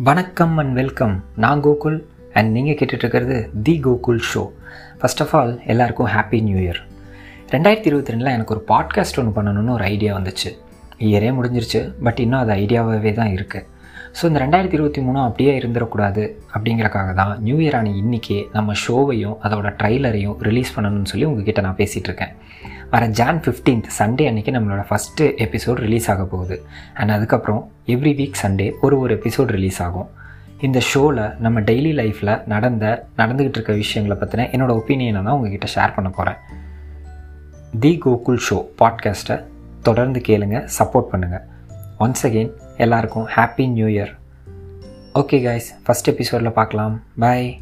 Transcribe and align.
வணக்கம் 0.00 0.58
and 0.58 0.74
welcome 0.74 1.24
நான் 1.36 1.60
Gokul 1.60 2.04
and 2.32 2.50
நீங்கள் 2.52 2.74
கேட்டுட்ருக்கிறது 2.74 3.62
the 3.62 3.80
Gokul 3.82 4.20
show 4.32 4.42
first 4.98 5.22
of 5.22 5.34
all 5.36 5.60
எல்லாருக்கும் 5.66 6.06
ஹாப்பி 6.06 6.42
நியூ 6.42 6.58
இயர் 6.58 6.80
ரெண்டாயிரத்தி 7.50 7.86
இருபத்தி 7.86 8.12
ரெண்டில் 8.12 8.32
எனக்கு 8.32 8.54
ஒரு 8.54 8.64
பாட்காஸ்ட் 8.68 9.18
ஒன்று 9.18 9.42
பண்ணணும்னு 9.42 9.72
ஒரு 9.72 9.84
ஐடியா 9.84 10.18
வந்துச்சு. 10.18 10.50
இயரே 10.98 11.32
முடிஞ்சிருச்சு 11.34 11.92
பட் 12.04 12.20
இன்னும் 12.20 12.40
அது 12.40 12.52
ஐடியாவாகவே 12.52 13.12
தான் 13.12 13.32
இருக்குது 13.36 13.66
ஸோ 14.20 14.24
இந்த 14.24 14.38
ரெண்டாயிரத்தி 14.40 14.74
இருபத்தி 14.74 15.00
மூணும் 15.00 15.24
அப்படியே 15.24 15.60
இருந்துடக்கூடாது 15.60 16.36
அப்படிங்கிறக்காக 16.54 17.14
தான் 17.14 17.38
நியூ 17.42 17.58
இயர் 17.58 17.76
ஆன 17.76 17.90
இன்றைக்கே 17.90 18.48
நம்ம 18.52 18.72
ஷோவையும் 18.86 19.36
அதோட 19.42 19.76
ட்ரைலரையும் 19.82 20.36
ரிலீஸ் 20.40 20.76
பண்ணணும்னு 20.76 21.04
சொல்லி 21.04 21.24
உங்ககிட்ட 21.24 21.60
நான் 21.60 21.76
பேசிகிட்டு 21.76 22.04
இருக்கேன் 22.04 22.34
வர 22.90 23.06
ஜான் 23.06 23.40
ஃபிஃப்டீன்த் 23.40 23.88
சண்டே 23.98 24.24
அன்றைக்கி 24.28 24.52
நம்மளோட 24.54 24.82
ஃபஸ்ட்டு 24.90 25.24
எபிசோட் 25.44 25.80
ரிலீஸ் 25.84 26.10
ஆக 26.10 26.24
போகுது. 26.24 26.66
அண்ட் 26.94 27.10
அதுக்கப்புறம் 27.10 27.70
எவ்ரி 27.86 28.12
வீக் 28.20 28.38
சண்டே 28.42 28.72
ஒரு 28.80 28.98
ஒரு 28.98 29.14
எபிசோட் 29.14 29.50
ரிலீஸ் 29.56 29.82
ஆகும். 29.82 30.08
இந்த 30.60 30.80
ஷோவில் 30.80 31.20
நம்ம 31.38 31.60
டெய்லி 31.60 31.92
லைஃப்பில் 31.98 32.46
நடந்த 32.46 33.06
நடந்துக்கிட்டு 33.16 33.58
இருக்க 33.58 33.72
விஷயங்களை 33.72 34.16
பற்றின 34.22 34.46
என்னோடய 34.54 34.78
ஒப்பீனியனை 34.80 35.22
தான் 35.22 35.34
உங்ககிட்ட 35.34 35.66
ஷேர் 35.74 35.94
பண்ண 35.94 36.10
போகிறேன் 36.10 36.36
தி 37.80 38.00
கோகுல் 38.04 38.40
ஷோ 38.50 38.64
பாட்காஸ்ட்டை 38.78 39.44
தொடர்ந்து 39.82 40.20
கேளுங்க 40.28 40.68
சப்போர்ட் 40.78 41.10
பண்ணுங்கள் 41.12 41.44
ஒன்ஸ் 42.00 42.24
அகெயின் 42.26 42.52
எல்லாருக்கும் 42.76 43.28
happy 43.36 43.70
new 43.70 43.86
year 43.86 44.12
okay 45.14 45.38
guys 45.46 45.70
first 45.86 46.10
எபிசோடில் 46.14 46.50
பார்க்கலாம். 46.50 47.02
பாய் 47.18 47.58